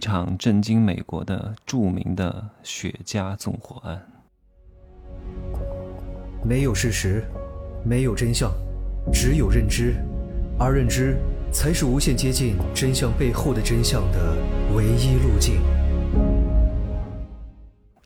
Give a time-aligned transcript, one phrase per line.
[0.00, 4.00] 一场震惊美国的著名的雪茄纵火案。
[6.42, 7.22] 没有事实，
[7.84, 8.50] 没有真相，
[9.12, 9.96] 只有认知，
[10.58, 11.18] 而认知
[11.52, 14.38] 才是无限接近真相背后的真相的
[14.74, 15.60] 唯一路径。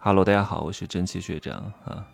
[0.01, 2.05] Hello，大家好，我是真奇学长啊。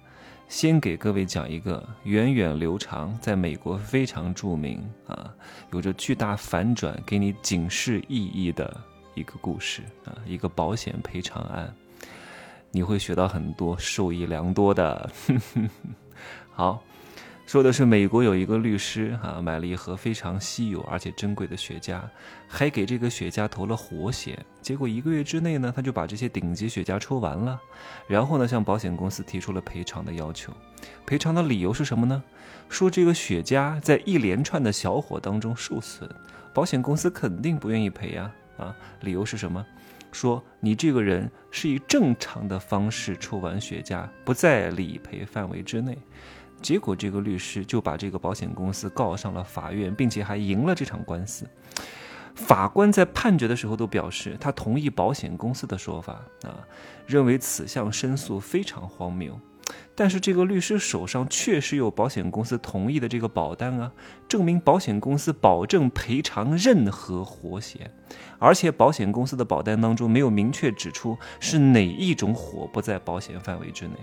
[0.46, 5.32] 先给各位讲一个源远流长，在美国非常著名啊，
[5.72, 8.76] 有着巨大反转、给你警示意义的
[9.14, 11.74] 一个故事啊，一个保险赔偿案，
[12.70, 15.10] 你会学到很多，受益良多的。
[16.52, 16.82] 好，
[17.46, 22.00] 说的是美国有一个律师啊，买了一盒非常稀有而且珍贵的雪茄，
[22.46, 24.38] 还给这个雪茄投了活险。
[24.62, 27.60] 结果一个月之内呢，他就把这些顶级雪茄抽完了，
[28.06, 30.52] 然后呢，向保险公司提出了赔偿的要求。
[31.04, 32.22] 赔偿的理由是什么呢？
[32.68, 36.08] 说这个雪茄在一连串的小火当中受损，
[36.54, 38.30] 保险公司肯定不愿意赔呀。
[38.60, 39.64] 啊，理由是什么？
[40.12, 45.96] 说你这个人是以正常的方式抽完雪茄，不在理赔范围之内。
[46.60, 51.46] 结果，这个律师就把这个保险公司告上了法院，并且还赢了这场官司。
[52.34, 56.58] 法官在判决的时候都表示，他同意保险公司的说法啊，
[57.06, 59.38] 认为此项申诉非常荒谬。
[59.94, 63.92] 但是这个律师手上确实有保险公司同意的这个保单啊，
[64.28, 67.90] 证明保险公司保证赔偿任何火险，
[68.38, 73.94] 而且保险公司的保单当中没有明确指出是哪一种火不在保险范围之内，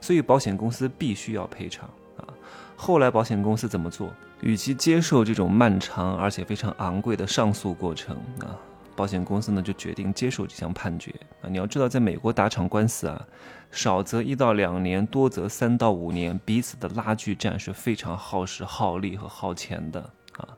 [0.00, 2.24] 所以保险公司必须要赔偿啊。
[2.76, 4.12] 后来保险公司怎么做？
[4.40, 8.56] 与其接受这种漫长而且非常昂贵的上诉过程啊。
[9.00, 11.48] 保险公司呢就决定接受这项判决啊！
[11.48, 13.26] 你要知道，在美国打场官司啊，
[13.70, 20.02] 少则一到两年，多则三到五年，彼此的拉锯战是非常耗时、耗力和耗钱的
[20.36, 20.48] 啊。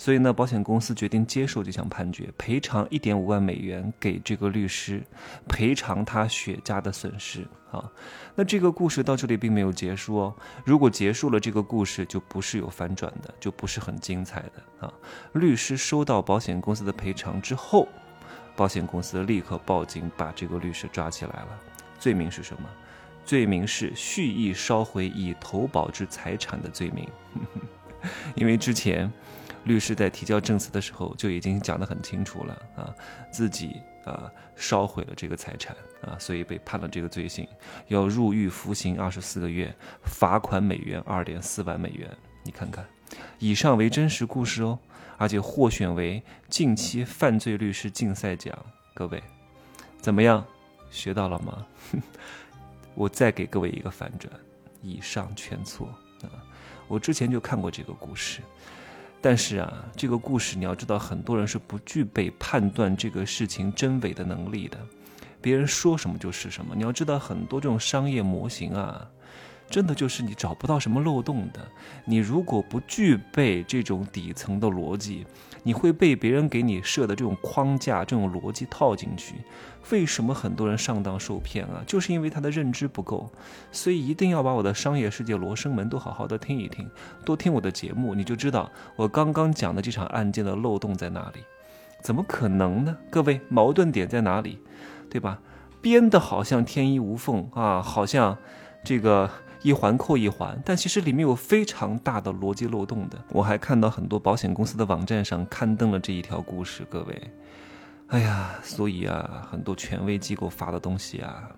[0.00, 5.02] 所以呢，保险公司决定接受这项判决，赔偿一点五万美元给这个律师，
[5.48, 7.84] 赔偿他雪茄的损失啊。
[8.36, 10.34] 那这个故事到这里并没有结束哦。
[10.64, 14.94] 如果结束了，这个故事就不是有反转的，就不是很精彩的啊。
[15.32, 17.88] 律师收到保险公司的赔偿之后，
[18.54, 21.48] 保险公司立刻报警，把这个律师抓起来了。
[21.98, 22.68] 罪名是什么？
[23.24, 27.08] 罪名是蓄意烧毁已投保之财产的罪名。
[28.36, 29.12] 因为之前。
[29.64, 32.94] 律师在提交证词的时候就已经讲得很清楚了啊，
[33.30, 37.46] 自己啊烧毁了这个财产啊，所以被判了这个罪行，
[37.88, 39.74] 要入狱服刑二十四个月，
[40.04, 42.08] 罚款美元二点四万美元。
[42.44, 42.86] 你看看，
[43.38, 44.78] 以上为真实故事哦，
[45.18, 48.56] 而且获选为近期犯罪律师竞赛奖。
[48.94, 49.22] 各位
[50.00, 50.44] 怎么样？
[50.90, 51.66] 学到了吗？
[52.94, 54.32] 我再给各位一个反转，
[54.82, 55.86] 以上全错
[56.22, 56.40] 啊！
[56.88, 58.40] 我之前就看过这个故事。
[59.20, 64.78] 但是啊，这个故事你要知道，很多人是不具备判断这个事情真伪的能力的，
[65.40, 66.74] 别人说什么就是什么。
[66.76, 69.08] 你要知道，很多这种商业模型啊。
[69.70, 71.60] 真的就是你找不到什么漏洞的。
[72.04, 75.26] 你如果不具备这种底层的逻辑，
[75.62, 79.34] 你会被别人给你设的这种框架、这种逻辑套进去。
[79.90, 81.82] 为什么很多人上当受骗啊？
[81.86, 83.30] 就是因为他的认知不够。
[83.70, 86.88] 所以一定要把我的商业世界罗生门都好好的听一听，
[87.24, 91.40] 多听我的节目，你就知道我刚刚讲的这场案件的漏洞在哪里。
[92.02, 92.96] 怎么可能呢？
[93.10, 94.58] 各位，矛盾点在哪里？
[95.10, 95.40] 对吧？
[95.82, 98.38] 编的好像天衣无缝啊，好像
[98.82, 99.30] 这个。
[99.62, 103.18] 一环扣一环，但其实里面有非常大的逻辑漏洞的。
[103.30, 107.30] 我还看到很多保险公司的网站上刊登了这一条故事，各位，
[108.08, 111.50] 哎呀，所以啊，很多权威机构发的东西啊，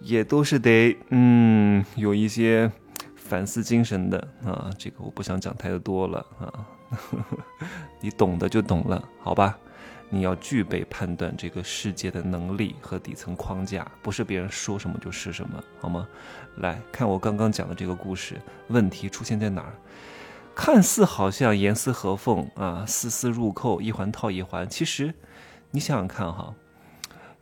[0.00, 2.70] 也都是得嗯有一些
[3.14, 4.68] 反思精神的啊。
[4.76, 6.66] 这个我不想讲太多了啊，
[8.02, 9.56] 你懂的就懂了，好吧？
[10.14, 16.06] 你要具备判断这个世界的能力和底层框架，不是别人说什么就是什么，好吗？
[16.58, 19.74] 来看我刚刚讲的这个故事，问题出现在哪儿？
[20.54, 24.68] 看似好像严丝合缝啊，丝丝入扣，一环套一环。
[24.68, 25.12] 其实，
[25.72, 26.54] 你想想看哈，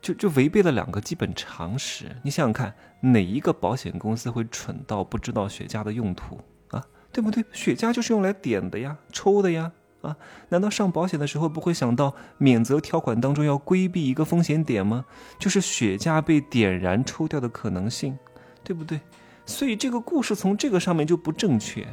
[0.01, 2.17] 就就违背了两个基本常识。
[2.23, 6.83] 你想想看，哪一个保险公司会蠢到不知道雪茄的用途啊？
[7.11, 7.45] 对不对？
[7.51, 9.71] 雪茄就是用来点的呀，抽的呀。
[10.03, 10.15] 啊，
[10.49, 15.05] 难道上保险的时候不会想到免责条款当中要规避一个风险点吗？
[15.39, 18.17] 就是雪茄被点燃抽掉的可能性，
[18.63, 18.99] 对不对？
[19.45, 21.87] 所以这个故事从这个上面就不正确。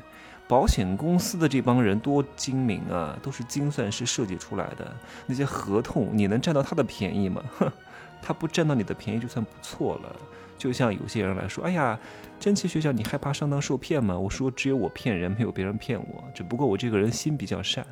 [0.49, 4.93] 保险公司的这帮人多精明啊，都是精算师设计出来的。
[5.27, 7.41] 那些合同你能占到他的便宜吗？
[7.57, 7.71] 哼，
[8.21, 10.17] 他不占到你的便宜就算不错了。
[10.61, 11.99] 就像有些人来说，哎呀，
[12.39, 14.17] 真奇学校，你害怕上当受骗吗？
[14.19, 16.23] 我说只有我骗人，没有别人骗我。
[16.35, 17.87] 只不过我这个人心比较善，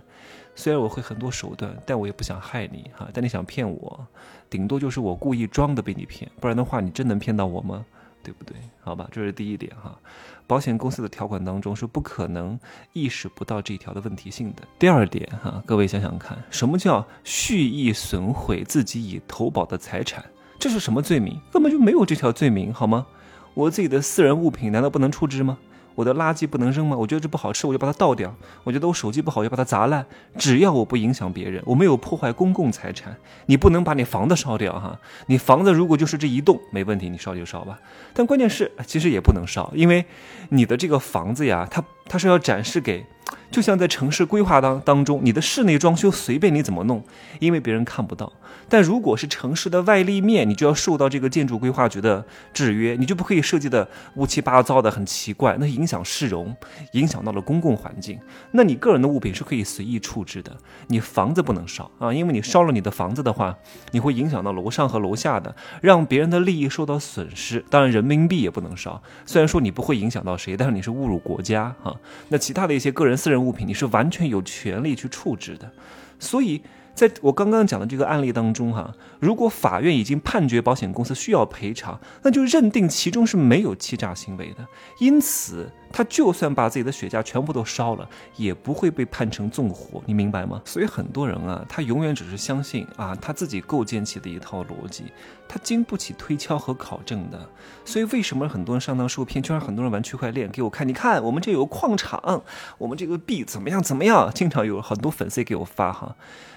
[0.55, 3.09] 虽然我会很多手段，但我也不想害你哈。
[3.15, 4.07] 但你想骗我，
[4.51, 7.87] 顶多就是我故意装的被你骗，不然的话，你真能骗到我吗？
[8.23, 8.55] 对不对？
[8.83, 9.99] 好吧，这是第一点哈。
[10.47, 12.59] 保险公司的条款当中是不可能
[12.93, 14.63] 意识不到这一条的问题性的。
[14.79, 20.23] 第二点哈，各位想想看，什么叫蓄意损毁自己已投保的财产？
[20.59, 21.41] 这是什么罪名？
[21.53, 23.07] 根本就没有这条罪名，好吗？
[23.55, 25.59] 我自己的私人物品难道不能处置吗？
[25.95, 26.97] 我的垃圾不能扔吗？
[26.97, 28.33] 我觉得这不好吃，我就把它倒掉。
[28.63, 30.07] 我觉得我手机不好，就把它砸烂。
[30.37, 33.17] 只要我不影响别人，我没有破坏公共财产，
[33.47, 34.99] 你不能把你房子烧掉哈。
[35.27, 37.79] 你房子如果就是这一栋，没问题，你烧就烧吧。
[38.15, 40.05] 但关键是，其实也不能烧，因为
[40.51, 43.05] 你的这个房子呀，它它是要展示给。
[43.51, 47.03] 就像在城市规划当当中，你的室内装修随便你怎么弄，
[47.41, 48.33] 因为别人看不到。
[48.69, 56.55] 但如果是城市的外立面，你就要受到这个建筑规划局的制约，你就不可以设计的乌七八糟的很奇怪，那影响市容，
[56.93, 58.19] 影响到了公共环境。
[58.53, 60.55] 那你个人的物品是可以随意处置的，
[60.89, 63.57] 你房子不能烧啊，因为你烧了你的房子的话，
[63.93, 67.65] 你会影响到楼上和楼下的，让别人的利益受到损失。
[67.71, 71.95] 当然，人民币也不能烧，虽然说你不会影响到谁，但是你是侮辱国家啊。
[72.29, 73.45] 那其他的一些个人私人。
[73.45, 75.71] 物品你是完全有权利去处置的，
[76.19, 76.63] 所以
[76.95, 84.67] 在我刚刚讲的这个案例当中，哈，如果法院已经判决保险公司需要赔偿，那就认定其中是没有欺诈行为的，
[85.01, 85.71] 因此。
[85.93, 90.61] 他就算把自己的血价全部都烧了，也不会被判成纵火，你明白吗？
[90.65, 95.05] 所以很多人啊，他永远只是相信啊他自己构建起的一套逻辑，
[95.49, 97.49] 他经不起推敲和考证的。
[97.85, 100.51] 所以为什么很多人上当受骗，就让很多人玩区块链？
[100.51, 102.43] 给我看，你看我们这有矿场，
[102.77, 104.31] 我们这个币怎么样怎么样？
[104.35, 106.15] 经常有很多粉丝给我发哈。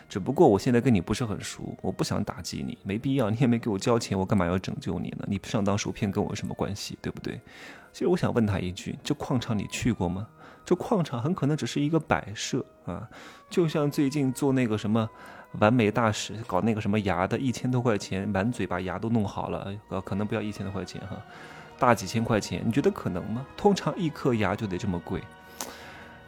[0.09, 5.25] 只不过我现在跟你不是很熟，我不想打击你，没必要，你也没给我交钱，我干嘛要拯救你呢？
[5.25, 7.39] 你上当受骗跟我有什么关系，对不对？
[7.91, 10.27] 其实我想问他一句：这矿场你去过吗？
[10.63, 13.07] 这矿场很可能只是一个摆设啊，
[13.49, 15.09] 就像最近做那个什么
[15.59, 21.17] 完美大使搞那个什么牙的，一千多块钱，满嘴把牙都弄好了，呃，可能不要一千多块钱哈，
[21.79, 23.45] 大几千块钱，你觉得可能吗？
[23.57, 25.21] 通常一颗牙就得这么贵。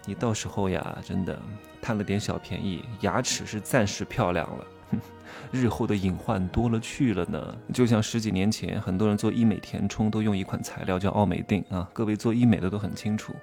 [0.06, 1.39] 你到时候呀，真的
[1.81, 4.65] 贪了点小便宜，牙齿是暂时漂亮了，
[5.51, 7.56] 日后的隐患多了去了呢。
[7.74, 13.34] 就像十几年前，很多人做医美填充都用一款材料叫奥美定啊，各位做医美的都很清楚。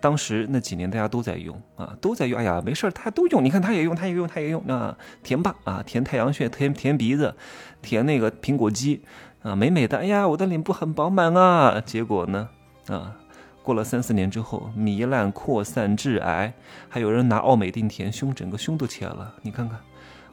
[0.00, 2.38] 当时那几年大家都在用啊，都在用。
[2.38, 3.44] 哎呀，没事儿，他都用。
[3.44, 7.34] 你看他也用，他也用，他也用啊，填吧啊，填太阳穴，填填鼻子，
[7.82, 9.02] 填那个苹果肌
[9.42, 9.98] 啊，美美的。
[9.98, 11.80] 哎呀，我的脸部很饱满啊。
[11.80, 12.48] 结果呢，
[12.88, 13.16] 啊。
[13.64, 16.54] 过了三四年之后，糜烂、扩散、致癌，
[16.88, 19.34] 还有人拿奥美定填胸，整个胸都切了。
[19.42, 19.78] 你看看，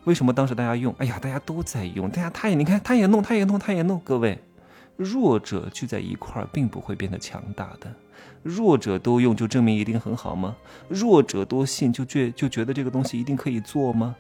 [0.06, 0.94] 为什么当时大家用？
[1.00, 4.00] 哎呀，大家都在用，大家他也你看，他也弄，他也弄，他也弄。
[4.04, 4.40] 各位，
[4.96, 7.92] 弱者聚在一块儿，并不会变得强大的。
[8.44, 10.56] 弱者都用，就证明一定很好吗？
[10.88, 14.16] 弱者多信，就觉就觉得这个东西一定可以做吗？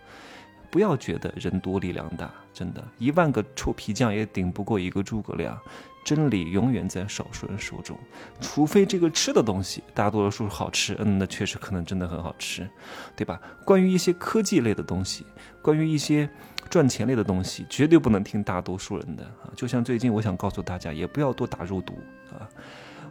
[0.75, 5.57] 不要觉得人多力量大，真的，一万个臭皮匠也顶不过一个诸葛亮。
[6.03, 7.97] 真理永远在少数人手中，
[8.41, 12.69] 除非这个吃的东西大多数好吃，嗯，那确实可能真的很好吃，
[13.15, 13.39] 对吧？
[13.63, 15.25] 关于一些科技类的东西，
[15.61, 16.29] 关于一些
[16.69, 19.47] 赚钱类的东西，绝对不能听大多数人的啊！
[19.55, 21.97] 就像最近，我想告诉大家，也不要多打肉毒
[22.33, 22.43] 啊！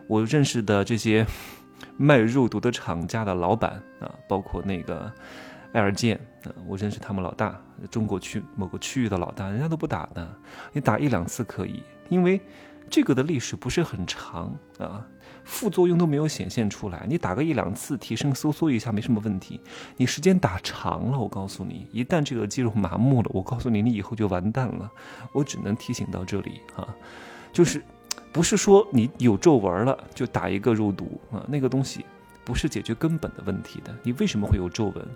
[0.07, 1.27] 我认识的这些
[1.97, 5.11] 卖肉毒的厂家的老板啊，包括那个
[5.75, 7.61] 爱尔健啊，我认识他们老大，
[7.91, 10.27] 中国区某个区域的老大，人家都不打的，
[10.73, 12.41] 你打一两次可以，因为。
[12.91, 15.05] 这个的历史不是很长啊，
[15.43, 17.07] 副作用都没有显现出来。
[17.09, 19.59] 你打个一两次，提升收缩一下没什么问题。
[19.97, 24.89] 你时间打长了，我告诉你，一旦这个肌肉麻木了，我告诉你，你以后就完蛋了。
[25.33, 26.87] 我只能提醒到这里啊，
[27.55, 27.83] 就是
[28.35, 32.05] 不是说你有皱纹了就打一个肉毒啊，那个东西。
[32.45, 33.95] 不是解决根本的问题的。
[34.03, 35.07] 你为什么会有皱纹？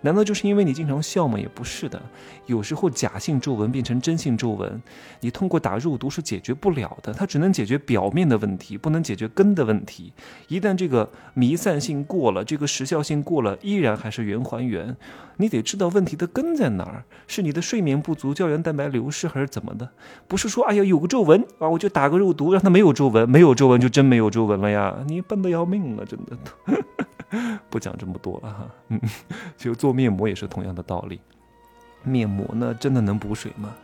[0.00, 1.38] 难道就是因为你经常笑吗？
[1.38, 2.00] 也不是的。
[2.46, 4.80] 有时候假性皱纹变成真性皱纹，
[5.20, 7.12] 你通过打肉毒是解决不了的。
[7.12, 10.12] 它只能解决表面的问题，不能解决根的问题。
[10.46, 14.96] 一旦这个弥散性过了，这个时效性过了，依然还是原还原。
[15.40, 19.88] 你得知道问题的根在哪儿，是你的睡眠不足、胶原蛋白流失，还是怎么的？
[20.28, 24.96] 不是说哎呀有个皱纹啊，我就打个肉毒让它没有皱纹，没有皱纹就真没有皱纹了呀？
[25.08, 26.36] 你笨的要命了，真的。
[27.68, 29.00] 不讲这么多了哈， 嗯，
[29.56, 31.20] 其实做面膜也是同样的道理。
[32.02, 33.74] 面膜呢，真的能补水吗？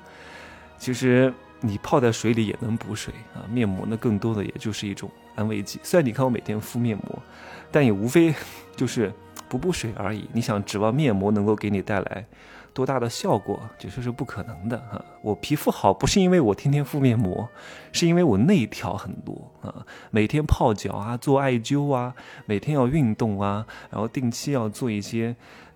[0.79, 3.43] 其实你泡在水里也能补水啊。
[3.51, 5.81] 面膜呢，更多的也就是一种安慰剂。
[5.83, 7.23] 虽然你看我每天敷面膜，
[7.71, 8.35] 但也无非
[8.77, 9.13] 就是
[9.49, 10.29] 补补水而已。
[10.33, 12.27] 你想指望面膜能够给你带来
[12.75, 15.03] 多大的效果，这说是不可能的哈。
[15.23, 17.49] 我皮肤好不是因为我天天敷面膜，
[17.93, 22.15] 是因为我内调很多啊，每天泡脚啊，做艾灸啊，
[22.45, 25.35] 每天要运动啊，然后定期要做一些。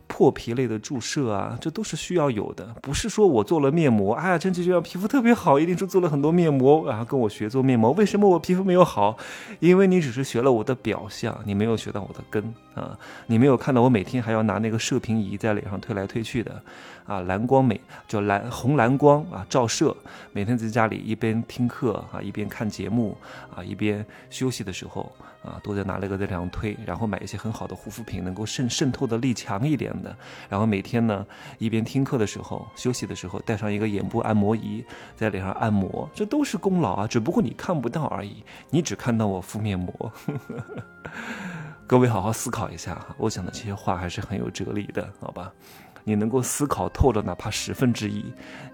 [0.09, 7.93] 破皮类的注射啊，这都是需要有的，不是说我做了面膜，哎呀，真就这皮肤特别好，一定是做了很多面膜，然后跟我学做面膜。
[7.93, 9.17] 为什么我皮肤没有好？
[9.61, 12.43] 因为你只是学了我的表象，你没有学到我的根
[12.75, 16.61] 啊，你没有看到我每天还要拿那个射频仪在脸上推来推去的。
[17.07, 19.97] 啊，蓝光美叫蓝红蓝光啊，照射。
[20.31, 23.17] 每天在家里一边听课啊，一边看节目
[23.55, 25.11] 啊，一边休息的时候
[25.43, 29.91] 啊，都在拿那个在脸上推，然后买一些很好的护肤品，能够渗渗透的力强一点
[30.49, 31.27] 然后每天呢，
[31.59, 34.85] 一边听课的时候，休息的时候，带上一个眼部按摩仪，
[35.17, 40.13] 在脸上按摩，这都是功劳啊，只不过你看不到而已，你只看到我敷面膜。
[41.87, 45.51] 各位好好思考一下哈，我讲的这些话还是很有哲理的，好吧？
[46.05, 48.25] 你能够思考透了，哪怕十分之一，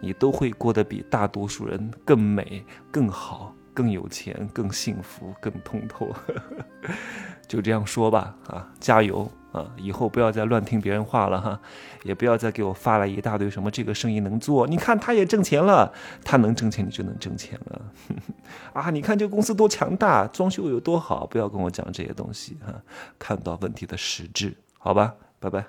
[0.00, 6.14] 你都会过得比大多数人更美、更好、更有钱、更幸福、更通透。
[7.46, 9.66] 就这样说吧，啊，加油啊！
[9.76, 11.60] 以后不要再乱听别人话了哈，
[12.02, 15.92] 也不要再给我发来一大堆什么这个生意能做，你看他也挣钱了，
[16.24, 17.82] 他能挣钱你就能挣钱了。
[18.72, 22.74] 啊，你看这个公司多强大，装修有多好，不要跟我讲这些东西哈，
[23.18, 25.64] 看到问题的实质，好吧，拜拜。